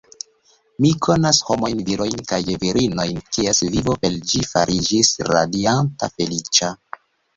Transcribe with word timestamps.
Mi 0.83 0.89
konas 1.07 1.41
homojn, 1.49 1.83
virojn 1.89 2.23
kaj 2.31 2.39
virinojn, 2.63 3.21
kies 3.37 3.61
vivo 3.75 3.95
per 4.07 4.17
ĝi 4.33 4.43
fariĝis 4.55 5.13
radianta, 5.33 6.11
feliĉa. 6.17 6.73